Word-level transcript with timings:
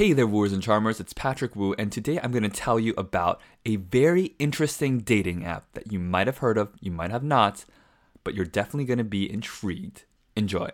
Hey 0.00 0.14
there, 0.14 0.26
wooers 0.26 0.54
and 0.54 0.62
charmers, 0.62 0.98
it's 0.98 1.12
Patrick 1.12 1.54
Wu, 1.54 1.74
and 1.74 1.92
today 1.92 2.18
I'm 2.22 2.30
going 2.30 2.42
to 2.42 2.48
tell 2.48 2.80
you 2.80 2.94
about 2.96 3.38
a 3.66 3.76
very 3.76 4.34
interesting 4.38 5.00
dating 5.00 5.44
app 5.44 5.70
that 5.74 5.92
you 5.92 5.98
might 5.98 6.26
have 6.26 6.38
heard 6.38 6.56
of, 6.56 6.70
you 6.80 6.90
might 6.90 7.10
have 7.10 7.22
not, 7.22 7.66
but 8.24 8.34
you're 8.34 8.46
definitely 8.46 8.86
going 8.86 8.96
to 8.96 9.04
be 9.04 9.30
intrigued. 9.30 10.04
Enjoy. 10.34 10.70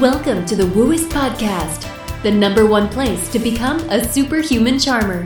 Welcome 0.00 0.46
to 0.46 0.54
the 0.54 0.70
Wooist 0.76 1.08
Podcast, 1.08 2.22
the 2.22 2.30
number 2.30 2.66
one 2.66 2.88
place 2.88 3.32
to 3.32 3.40
become 3.40 3.80
a 3.90 4.04
superhuman 4.04 4.78
charmer. 4.78 5.24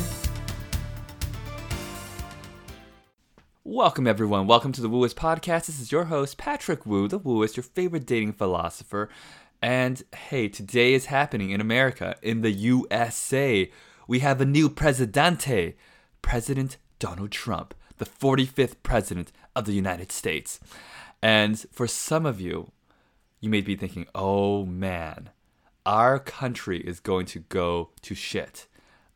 Welcome, 3.74 4.06
everyone. 4.06 4.46
Welcome 4.46 4.72
to 4.72 4.82
the 4.82 4.90
Wooist 4.90 5.14
Podcast. 5.14 5.64
This 5.64 5.80
is 5.80 5.90
your 5.90 6.04
host, 6.04 6.36
Patrick 6.36 6.84
Wu, 6.84 7.08
the 7.08 7.18
Wooist, 7.18 7.56
your 7.56 7.62
favorite 7.62 8.04
dating 8.04 8.34
philosopher. 8.34 9.08
And 9.62 10.02
hey, 10.14 10.48
today 10.48 10.92
is 10.92 11.06
happening 11.06 11.52
in 11.52 11.60
America, 11.62 12.14
in 12.20 12.42
the 12.42 12.50
USA. 12.50 13.70
We 14.06 14.18
have 14.18 14.42
a 14.42 14.44
new 14.44 14.68
presidente, 14.68 15.72
President 16.20 16.76
Donald 16.98 17.30
Trump, 17.30 17.72
the 17.96 18.04
45th 18.04 18.74
president 18.82 19.32
of 19.56 19.64
the 19.64 19.72
United 19.72 20.12
States. 20.12 20.60
And 21.22 21.58
for 21.72 21.86
some 21.86 22.26
of 22.26 22.42
you, 22.42 22.72
you 23.40 23.48
may 23.48 23.62
be 23.62 23.74
thinking, 23.74 24.06
oh 24.14 24.66
man, 24.66 25.30
our 25.86 26.18
country 26.18 26.80
is 26.80 27.00
going 27.00 27.24
to 27.24 27.38
go 27.38 27.88
to 28.02 28.14
shit. 28.14 28.66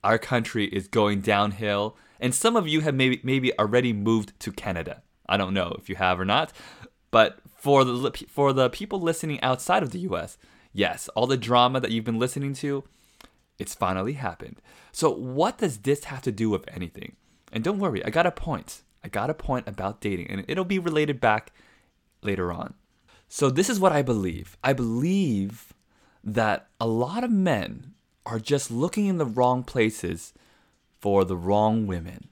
Our 0.03 0.17
country 0.17 0.65
is 0.69 0.89
going 0.89 1.21
downhill. 1.21 1.99
And 2.21 2.35
some 2.35 2.57
of 2.57 2.69
you 2.69 2.81
have 2.81 2.95
maybe 2.95 3.21
maybe 3.23 3.57
already 3.59 3.93
moved 3.93 4.39
to 4.41 4.53
Canada. 4.53 5.03
I 5.29 5.37
don't 5.37 5.55
know 5.55 5.77
if 5.79 5.89
you 5.89 5.97
have 5.97 6.21
or 6.21 6.25
not, 6.25 6.53
but 7.11 7.39
for 7.57 7.85
the 7.85 8.11
for 8.29 8.53
the 8.53 8.71
people 8.71 9.01
listening 9.01 9.41
outside 9.41 9.83
of 9.83 9.91
the 9.91 10.01
US, 10.01 10.39
yes, 10.73 11.09
all 11.15 11.27
the 11.27 11.37
drama 11.37 11.81
that 11.81 11.91
you've 11.91 12.05
been 12.05 12.19
listening 12.19 12.55
to, 12.55 12.85
it's 13.59 13.75
finally 13.75 14.15
happened. 14.15 14.61
So 14.93 15.11
what 15.11 15.59
does 15.59 15.79
this 15.79 16.05
have 16.05 16.23
to 16.23 16.33
do 16.33 16.51
with 16.51 16.65
anything? 16.69 17.17
And 17.53 17.63
don't 17.63 17.79
worry, 17.79 18.05
I 18.05 18.11
got 18.11 18.27
a 18.27 18.31
point. 18.31 18.83
I 19.05 19.09
got 19.09 19.31
a 19.31 19.35
point 19.35 19.69
about 19.69 20.01
dating 20.01 20.31
and 20.31 20.45
it'll 20.49 20.65
be 20.65 20.79
related 20.79 21.21
back 21.21 21.53
later 22.23 22.53
on. 22.53 22.75
So, 23.29 23.51
this 23.51 23.69
is 23.69 23.81
what 23.81 23.93
I 23.93 24.03
believe. 24.03 24.57
I 24.63 24.73
believe 24.73 25.73
that 26.23 26.69
a 26.81 26.87
lot 26.87 27.25
of 27.25 27.31
men 27.31 27.95
are 28.25 28.39
just 28.39 28.71
looking 28.71 29.07
in 29.07 29.19
the 29.19 29.27
wrong 29.27 29.63
places 29.65 30.33
for 31.07 31.25
the 31.25 31.37
wrong 31.37 31.87
women. 31.87 32.27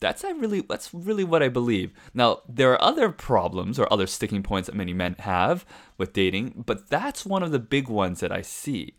That's 0.00 0.24
I 0.24 0.30
really 0.30 0.62
that's 0.62 0.94
really 0.94 1.22
what 1.22 1.42
I 1.42 1.50
believe. 1.50 1.92
Now, 2.14 2.40
there 2.48 2.72
are 2.72 2.82
other 2.82 3.10
problems 3.10 3.78
or 3.78 3.92
other 3.92 4.06
sticking 4.06 4.42
points 4.42 4.68
that 4.68 4.74
many 4.74 4.94
men 4.94 5.16
have 5.18 5.66
with 5.98 6.14
dating, 6.14 6.64
but 6.64 6.88
that's 6.88 7.26
one 7.26 7.42
of 7.42 7.52
the 7.52 7.58
big 7.58 7.90
ones 7.90 8.20
that 8.20 8.32
I 8.32 8.40
see. 8.40 8.94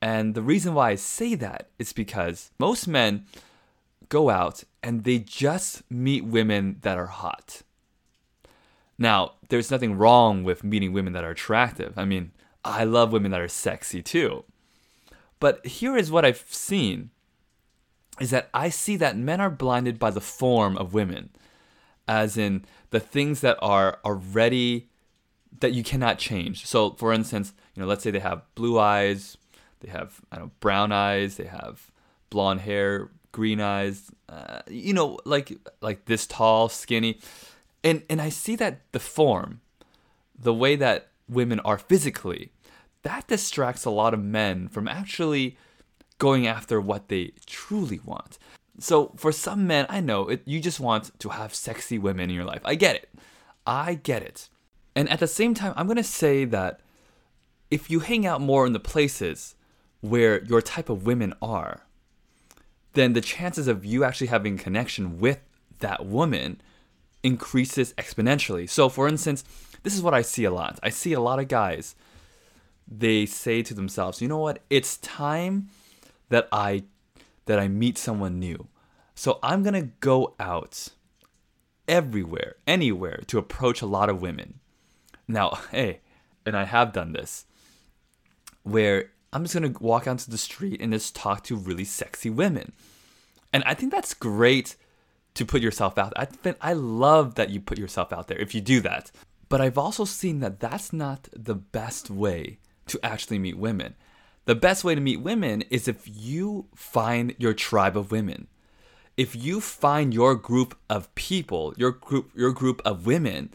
And 0.00 0.34
the 0.34 0.40
reason 0.40 0.72
why 0.72 0.92
I 0.92 0.94
say 0.94 1.34
that 1.34 1.68
is 1.78 1.92
because 1.92 2.52
most 2.58 2.88
men 2.88 3.26
go 4.08 4.30
out 4.30 4.64
and 4.82 5.04
they 5.04 5.18
just 5.18 5.82
meet 5.90 6.24
women 6.24 6.78
that 6.80 6.96
are 6.96 7.08
hot. 7.08 7.60
Now, 8.96 9.32
there's 9.50 9.70
nothing 9.70 9.98
wrong 9.98 10.42
with 10.42 10.64
meeting 10.64 10.94
women 10.94 11.12
that 11.12 11.24
are 11.24 11.32
attractive. 11.32 11.98
I 11.98 12.06
mean, 12.06 12.32
I 12.64 12.84
love 12.84 13.12
women 13.12 13.32
that 13.32 13.42
are 13.42 13.46
sexy 13.46 14.00
too. 14.00 14.44
But 15.38 15.66
here 15.66 15.98
is 15.98 16.10
what 16.10 16.24
I've 16.24 16.46
seen 16.48 17.10
is 18.20 18.30
that 18.30 18.50
I 18.52 18.68
see 18.68 18.96
that 18.96 19.16
men 19.16 19.40
are 19.40 19.50
blinded 19.50 19.98
by 19.98 20.10
the 20.10 20.20
form 20.20 20.76
of 20.76 20.94
women, 20.94 21.30
as 22.06 22.36
in 22.36 22.64
the 22.90 23.00
things 23.00 23.40
that 23.40 23.58
are 23.60 23.98
already 24.04 24.88
that 25.60 25.72
you 25.72 25.82
cannot 25.82 26.18
change. 26.18 26.66
So, 26.66 26.90
for 26.92 27.12
instance, 27.12 27.52
you 27.74 27.82
know, 27.82 27.88
let's 27.88 28.02
say 28.02 28.10
they 28.10 28.18
have 28.18 28.42
blue 28.54 28.78
eyes, 28.78 29.36
they 29.80 29.90
have 29.90 30.20
I 30.30 30.36
don't 30.36 30.46
know, 30.46 30.52
brown 30.60 30.92
eyes, 30.92 31.36
they 31.36 31.46
have 31.46 31.90
blonde 32.30 32.60
hair, 32.60 33.10
green 33.32 33.60
eyes, 33.60 34.10
uh, 34.28 34.60
you 34.68 34.92
know, 34.92 35.18
like 35.24 35.52
like 35.80 36.04
this 36.04 36.26
tall, 36.26 36.68
skinny 36.68 37.18
and 37.84 38.02
and 38.08 38.20
I 38.20 38.28
see 38.28 38.56
that 38.56 38.80
the 38.92 39.00
form, 39.00 39.60
the 40.38 40.54
way 40.54 40.76
that 40.76 41.08
women 41.28 41.60
are 41.60 41.78
physically, 41.78 42.52
that 43.02 43.26
distracts 43.26 43.84
a 43.84 43.90
lot 43.90 44.14
of 44.14 44.22
men 44.22 44.68
from 44.68 44.88
actually 44.88 45.56
going 46.18 46.46
after 46.46 46.80
what 46.80 47.08
they 47.08 47.32
truly 47.46 48.00
want. 48.04 48.38
So 48.78 49.12
for 49.16 49.32
some 49.32 49.66
men, 49.66 49.86
I 49.88 50.00
know 50.00 50.28
it, 50.28 50.42
you 50.44 50.60
just 50.60 50.80
want 50.80 51.18
to 51.20 51.28
have 51.30 51.54
sexy 51.54 51.98
women 51.98 52.30
in 52.30 52.36
your 52.36 52.44
life. 52.44 52.62
I 52.64 52.74
get 52.74 52.96
it. 52.96 53.08
I 53.66 53.94
get 53.94 54.22
it. 54.22 54.48
And 54.94 55.08
at 55.08 55.20
the 55.20 55.26
same 55.26 55.54
time, 55.54 55.74
I'm 55.76 55.86
going 55.86 55.96
to 55.96 56.02
say 56.02 56.44
that 56.46 56.80
if 57.70 57.90
you 57.90 58.00
hang 58.00 58.26
out 58.26 58.40
more 58.40 58.66
in 58.66 58.72
the 58.72 58.80
places 58.80 59.54
where 60.00 60.42
your 60.44 60.60
type 60.60 60.88
of 60.88 61.06
women 61.06 61.32
are, 61.40 61.86
then 62.94 63.14
the 63.14 63.20
chances 63.20 63.68
of 63.68 63.84
you 63.84 64.04
actually 64.04 64.26
having 64.26 64.58
connection 64.58 65.18
with 65.18 65.40
that 65.78 66.04
woman 66.04 66.60
increases 67.22 67.94
exponentially. 67.94 68.68
So, 68.68 68.88
for 68.88 69.08
instance, 69.08 69.44
this 69.82 69.94
is 69.94 70.02
what 70.02 70.14
I 70.14 70.22
see 70.22 70.44
a 70.44 70.50
lot. 70.50 70.78
I 70.82 70.90
see 70.90 71.12
a 71.12 71.20
lot 71.20 71.38
of 71.38 71.48
guys, 71.48 71.94
they 72.86 73.26
say 73.26 73.62
to 73.62 73.74
themselves, 73.74 74.20
you 74.20 74.28
know 74.28 74.38
what? 74.38 74.62
It's 74.68 74.98
time 74.98 75.68
that 76.32 76.48
I 76.50 76.84
that 77.44 77.58
I 77.58 77.68
meet 77.68 77.98
someone 77.98 78.38
new. 78.38 78.68
So 79.14 79.38
I'm 79.42 79.62
going 79.62 79.74
to 79.74 79.92
go 80.00 80.34
out 80.40 80.88
everywhere, 81.86 82.56
anywhere 82.66 83.20
to 83.26 83.38
approach 83.38 83.82
a 83.82 83.86
lot 83.86 84.08
of 84.08 84.22
women. 84.22 84.60
Now, 85.28 85.58
hey, 85.70 86.00
and 86.46 86.56
I 86.56 86.64
have 86.64 86.92
done 86.92 87.12
this 87.12 87.44
where 88.62 89.10
I'm 89.32 89.44
just 89.44 89.54
going 89.54 89.72
to 89.72 89.82
walk 89.82 90.06
onto 90.06 90.30
the 90.30 90.38
street 90.38 90.80
and 90.80 90.92
just 90.92 91.14
talk 91.14 91.44
to 91.44 91.56
really 91.56 91.84
sexy 91.84 92.30
women. 92.30 92.72
And 93.52 93.62
I 93.64 93.74
think 93.74 93.92
that's 93.92 94.14
great 94.14 94.76
to 95.34 95.44
put 95.44 95.60
yourself 95.60 95.98
out. 95.98 96.12
I 96.16 96.24
think 96.24 96.56
I 96.60 96.72
love 96.72 97.34
that 97.34 97.50
you 97.50 97.60
put 97.60 97.78
yourself 97.78 98.12
out 98.12 98.28
there 98.28 98.38
if 98.38 98.54
you 98.54 98.60
do 98.60 98.80
that. 98.80 99.10
But 99.48 99.60
I've 99.60 99.78
also 99.78 100.06
seen 100.06 100.40
that 100.40 100.60
that's 100.60 100.92
not 100.92 101.28
the 101.34 101.54
best 101.54 102.08
way 102.08 102.58
to 102.86 102.98
actually 103.02 103.38
meet 103.38 103.58
women. 103.58 103.96
The 104.44 104.54
best 104.54 104.82
way 104.82 104.94
to 104.94 105.00
meet 105.00 105.20
women 105.20 105.62
is 105.70 105.86
if 105.86 106.02
you 106.06 106.66
find 106.74 107.34
your 107.38 107.54
tribe 107.54 107.96
of 107.96 108.10
women. 108.10 108.48
If 109.16 109.36
you 109.36 109.60
find 109.60 110.12
your 110.12 110.34
group 110.34 110.76
of 110.88 111.14
people, 111.14 111.74
your 111.76 111.92
group 111.92 112.30
your 112.34 112.52
group 112.52 112.80
of 112.84 113.06
women, 113.06 113.50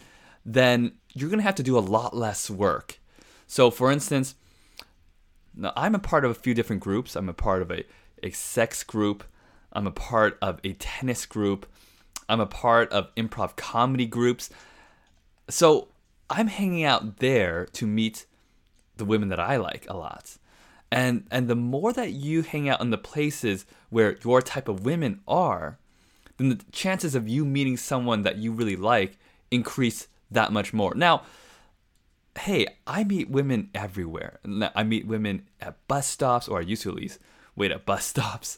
then 0.45 0.93
you're 1.13 1.29
going 1.29 1.39
to 1.39 1.43
have 1.43 1.55
to 1.55 1.63
do 1.63 1.77
a 1.77 1.79
lot 1.79 2.15
less 2.15 2.49
work. 2.49 2.99
So 3.47 3.71
for 3.71 3.91
instance, 3.91 4.35
I'm 5.75 5.95
a 5.95 5.99
part 5.99 6.23
of 6.23 6.31
a 6.31 6.35
few 6.35 6.53
different 6.53 6.81
groups. 6.81 7.15
I'm 7.15 7.27
a 7.27 7.33
part 7.33 7.61
of 7.61 7.71
a, 7.71 7.83
a 8.21 8.29
sex 8.31 8.83
group. 8.83 9.23
I'm 9.73 9.87
a 9.87 9.91
part 9.91 10.37
of 10.41 10.59
a 10.63 10.73
tennis 10.73 11.25
group. 11.25 11.65
I'm 12.29 12.39
a 12.39 12.45
part 12.45 12.91
of 12.91 13.13
improv 13.15 13.55
comedy 13.55 14.05
groups. 14.05 14.49
So 15.49 15.87
I'm 16.29 16.47
hanging 16.47 16.83
out 16.83 17.17
there 17.17 17.65
to 17.73 17.87
meet 17.87 18.25
the 18.97 19.05
women 19.05 19.29
that 19.29 19.39
I 19.39 19.57
like 19.57 19.85
a 19.89 19.97
lot. 19.97 20.37
And 20.91 21.27
and 21.31 21.47
the 21.47 21.55
more 21.55 21.91
that 21.93 22.11
you 22.11 22.43
hang 22.43 22.69
out 22.69 22.81
in 22.81 22.91
the 22.91 22.97
places 22.97 23.65
where 23.89 24.17
your 24.23 24.41
type 24.41 24.67
of 24.67 24.85
women 24.85 25.21
are, 25.27 25.79
then 26.37 26.49
the 26.49 26.59
chances 26.71 27.15
of 27.15 27.27
you 27.27 27.45
meeting 27.45 27.77
someone 27.77 28.23
that 28.23 28.37
you 28.37 28.51
really 28.51 28.75
like 28.75 29.17
increase 29.51 30.07
that 30.31 30.51
much 30.51 30.73
more. 30.73 30.93
Now, 30.95 31.23
hey, 32.39 32.67
I 32.85 33.03
meet 33.03 33.29
women 33.29 33.69
everywhere. 33.73 34.39
I 34.75 34.83
meet 34.83 35.07
women 35.07 35.47
at 35.59 35.85
bus 35.87 36.07
stops, 36.07 36.47
or 36.47 36.59
I 36.59 36.61
used 36.61 36.83
to 36.83 36.89
at 36.89 36.95
least 36.95 37.19
wait 37.55 37.71
at 37.71 37.85
bus 37.85 38.05
stops. 38.13 38.57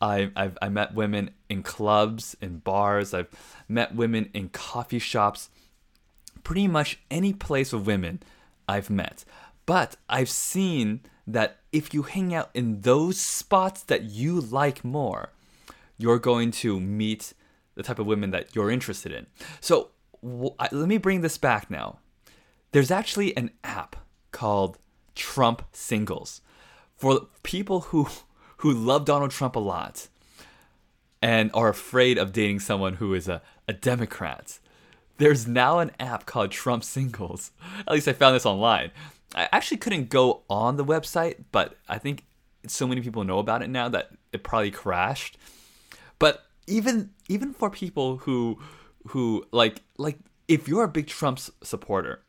I, 0.00 0.30
I've 0.36 0.58
I 0.60 0.68
met 0.68 0.94
women 0.94 1.30
in 1.48 1.62
clubs, 1.62 2.36
in 2.40 2.58
bars. 2.58 3.14
I've 3.14 3.30
met 3.68 3.94
women 3.94 4.30
in 4.34 4.50
coffee 4.50 4.98
shops. 4.98 5.50
Pretty 6.42 6.68
much 6.68 7.00
any 7.10 7.32
place 7.32 7.72
with 7.72 7.86
women 7.86 8.22
I've 8.68 8.90
met. 8.90 9.24
But 9.66 9.96
I've 10.08 10.28
seen 10.28 11.00
that 11.26 11.58
if 11.72 11.94
you 11.94 12.02
hang 12.02 12.34
out 12.34 12.50
in 12.54 12.82
those 12.82 13.18
spots 13.18 13.82
that 13.84 14.04
you 14.04 14.40
like 14.40 14.84
more, 14.84 15.30
you're 15.96 16.18
going 16.18 16.50
to 16.50 16.78
meet 16.78 17.32
the 17.74 17.82
type 17.82 17.98
of 17.98 18.06
women 18.06 18.30
that 18.30 18.54
you're 18.54 18.70
interested 18.70 19.12
in. 19.12 19.26
So 19.60 19.90
let 20.22 20.72
me 20.72 20.98
bring 20.98 21.20
this 21.20 21.38
back 21.38 21.70
now. 21.70 21.98
There's 22.72 22.90
actually 22.90 23.36
an 23.36 23.50
app 23.62 23.96
called 24.32 24.78
Trump 25.14 25.62
Singles 25.72 26.40
for 26.96 27.28
people 27.42 27.80
who 27.80 28.08
who 28.58 28.72
love 28.72 29.04
Donald 29.04 29.30
Trump 29.30 29.56
a 29.56 29.60
lot 29.60 30.08
and 31.20 31.50
are 31.52 31.68
afraid 31.68 32.16
of 32.16 32.32
dating 32.32 32.60
someone 32.60 32.94
who 32.94 33.12
is 33.12 33.28
a, 33.28 33.42
a 33.68 33.72
Democrat. 33.74 34.58
There's 35.18 35.46
now 35.46 35.80
an 35.80 35.90
app 36.00 36.24
called 36.24 36.50
Trump 36.50 36.82
Singles. 36.82 37.50
At 37.86 37.92
least 37.92 38.08
I 38.08 38.14
found 38.14 38.34
this 38.34 38.46
online. 38.46 38.90
I 39.34 39.48
actually 39.52 39.78
couldn't 39.78 40.08
go 40.08 40.42
on 40.48 40.76
the 40.76 40.84
website, 40.84 41.44
but 41.52 41.76
I 41.88 41.98
think 41.98 42.24
so 42.66 42.86
many 42.86 43.00
people 43.00 43.24
know 43.24 43.38
about 43.38 43.62
it 43.62 43.68
now 43.68 43.88
that 43.88 44.10
it 44.32 44.42
probably 44.42 44.70
crashed. 44.70 45.36
But 46.18 46.44
even 46.66 47.10
even 47.28 47.52
for 47.52 47.70
people 47.70 48.18
who 48.18 48.58
who 49.08 49.46
like 49.52 49.82
like 49.98 50.18
if 50.48 50.68
you're 50.68 50.84
a 50.84 50.88
big 50.88 51.06
Trump 51.06 51.40
supporter, 51.62 52.22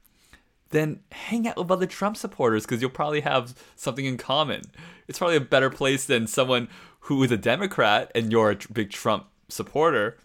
then 0.69 1.01
hang 1.11 1.47
out 1.47 1.57
with 1.57 1.71
other 1.71 1.85
Trump 1.85 2.17
supporters 2.17 2.65
because 2.65 2.81
you'll 2.81 2.91
probably 2.91 3.21
have 3.21 3.55
something 3.75 4.05
in 4.05 4.17
common. 4.17 4.61
It's 5.07 5.19
probably 5.19 5.37
a 5.37 5.41
better 5.41 5.69
place 5.69 6.05
than 6.05 6.27
someone 6.27 6.67
who 7.01 7.23
is 7.23 7.31
a 7.31 7.37
Democrat 7.37 8.11
and 8.15 8.31
you're 8.31 8.51
a 8.51 8.57
big 8.73 8.89
Trump 8.89 9.27
supporter. 9.47 10.17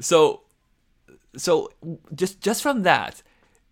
So, 0.00 0.42
so 1.36 1.72
just 2.14 2.40
just 2.40 2.62
from 2.62 2.82
that, 2.82 3.22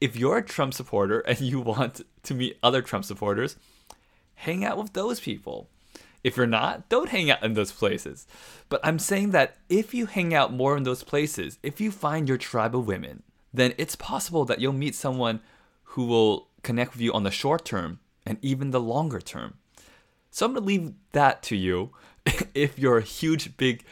if 0.03 0.17
you're 0.17 0.39
a 0.39 0.43
Trump 0.43 0.75
supporter 0.75 1.21
and 1.21 1.41
you 1.41 1.61
want 1.61 2.01
to 2.25 2.35
meet 2.35 2.59
other 2.61 2.83
Trump 2.83 3.05
supporters, 3.05 3.55
hang 4.35 4.65
out 4.65 4.77
with 4.77 4.95
those 4.95 5.21
people. 5.21 5.69
If 6.25 6.37
you're 6.37 6.45
not, 6.45 6.89
don't 6.89 7.11
hang 7.11 7.31
out 7.31 7.45
in 7.45 7.55
those 7.55 7.71
places. 7.71 8.27
But 8.69 8.81
I'm 8.83 8.99
saying 8.99 9.31
that 9.31 9.59
if 9.69 9.95
you 9.95 10.07
hang 10.07 10.35
out 10.35 10.53
more 10.53 10.77
in 10.77 10.83
those 10.83 11.05
places, 11.05 11.61
if 11.63 11.81
you 11.81 11.93
find 11.93 12.29
your 12.29 12.37
tribe 12.37 12.75
of 12.75 12.89
women, 12.89 13.23
then 13.55 13.75
it's 13.79 13.95
possible 13.95 14.45
that 14.47 14.61
you'll 14.61 14.73
meet 14.73 14.97
someone 14.97 15.39
who 15.85 16.07
will 16.07 16.49
connect 16.65 16.95
with 16.95 17.01
you 17.01 17.13
on 17.13 17.23
the 17.23 17.31
short 17.31 17.65
term 17.65 18.01
and 18.27 18.39
even 18.43 18.73
the 18.73 18.81
longer 18.81 19.21
term. 19.21 19.55
So 20.33 20.47
I'm 20.47 20.53
going 20.53 20.65
to 20.65 20.67
leave 20.67 20.95
that 21.13 21.45
to 21.45 21.57
you. 21.57 21.91
if 22.55 22.77
you're 22.77 22.99
a 22.99 23.03
huge, 23.03 23.57
big 23.57 23.85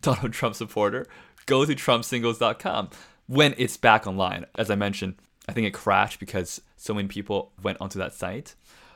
Donald 0.00 0.32
Trump 0.32 0.56
supporter, 0.56 1.06
go 1.46 1.64
to 1.64 1.72
TrumpSingles.com 1.72 2.90
when 3.28 3.54
it's 3.58 3.76
back 3.76 4.08
online. 4.08 4.46
As 4.56 4.68
I 4.68 4.74
mentioned, 4.74 5.14
I 5.48 5.52
think 5.52 5.66
it 5.66 5.74
crashed 5.74 6.20
because 6.20 6.60
so 6.76 6.94
many 6.94 7.08
people 7.08 7.52
went 7.62 7.80
onto 7.80 7.98
that 7.98 8.14
site. 8.14 8.54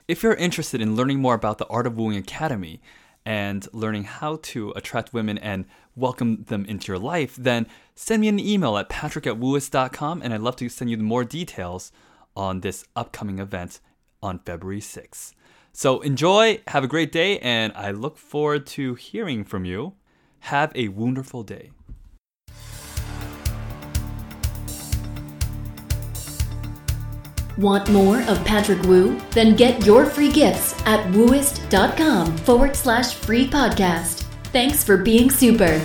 If 0.08 0.22
you're 0.22 0.34
interested 0.34 0.80
in 0.80 0.94
learning 0.94 1.20
more 1.20 1.34
about 1.34 1.58
the 1.58 1.66
Art 1.66 1.86
of 1.86 1.96
Wooing 1.96 2.16
Academy 2.16 2.80
and 3.24 3.66
learning 3.72 4.04
how 4.04 4.38
to 4.42 4.72
attract 4.76 5.12
women 5.12 5.36
and 5.38 5.64
welcome 5.96 6.44
them 6.44 6.64
into 6.66 6.92
your 6.92 6.98
life, 6.98 7.34
then 7.34 7.66
send 7.96 8.20
me 8.20 8.28
an 8.28 8.38
email 8.38 8.76
at 8.76 8.88
patrick 8.88 9.26
at 9.26 9.36
and 9.36 10.32
I'd 10.32 10.40
love 10.40 10.56
to 10.56 10.68
send 10.68 10.90
you 10.90 10.96
more 10.98 11.24
details 11.24 11.90
on 12.36 12.60
this 12.60 12.84
upcoming 12.94 13.40
event 13.40 13.80
on 14.22 14.38
February 14.38 14.80
6th. 14.80 15.32
So 15.72 16.00
enjoy, 16.00 16.60
have 16.68 16.84
a 16.84 16.88
great 16.88 17.10
day, 17.12 17.38
and 17.40 17.72
I 17.74 17.90
look 17.90 18.16
forward 18.16 18.66
to 18.68 18.94
hearing 18.94 19.44
from 19.44 19.64
you. 19.64 19.94
Have 20.40 20.72
a 20.74 20.88
wonderful 20.88 21.42
day. 21.42 21.70
Want 27.56 27.88
more 27.90 28.20
of 28.22 28.44
Patrick 28.44 28.82
Wu? 28.82 29.18
Then 29.30 29.56
get 29.56 29.86
your 29.86 30.04
free 30.04 30.30
gifts 30.30 30.74
at 30.86 31.00
wooist.com 31.12 32.36
forward 32.38 32.76
slash 32.76 33.14
free 33.14 33.48
podcast. 33.48 34.24
Thanks 34.52 34.84
for 34.84 34.96
being 34.96 35.30
super. 35.30 35.80